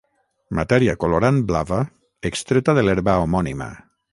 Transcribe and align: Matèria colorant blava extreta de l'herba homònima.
Matèria 0.59 0.95
colorant 1.03 1.37
blava 1.51 1.79
extreta 2.31 2.77
de 2.79 2.85
l'herba 2.89 3.19
homònima. 3.27 3.69